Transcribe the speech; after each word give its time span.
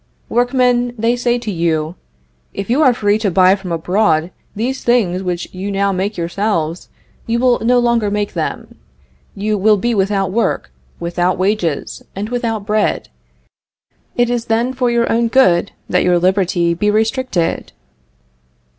_Workmen, 0.29 0.95
they 0.97 1.15
say 1.15 1.37
to 1.37 1.51
you, 1.51 1.93
"If 2.55 2.71
you 2.71 2.81
are 2.81 2.91
free 2.91 3.19
to 3.19 3.29
buy 3.29 3.55
from 3.55 3.71
abroad 3.71 4.31
these 4.55 4.83
things 4.83 5.21
which 5.21 5.47
you 5.53 5.69
now 5.71 5.91
make 5.91 6.17
yourselves, 6.17 6.89
you 7.27 7.37
will 7.37 7.59
no 7.59 7.77
longer 7.77 8.09
make 8.09 8.33
them. 8.33 8.79
You 9.35 9.59
will 9.59 9.77
be 9.77 9.93
without 9.93 10.31
work, 10.31 10.71
without 10.99 11.37
wages, 11.37 12.01
and 12.15 12.29
without 12.29 12.65
bread. 12.65 13.09
It 14.15 14.31
is 14.31 14.45
then 14.45 14.73
for 14.73 14.89
your 14.89 15.07
own 15.11 15.27
good 15.27 15.71
that 15.87 16.03
your 16.03 16.17
liberty 16.17 16.73
be 16.73 16.89
restricted." 16.89 17.71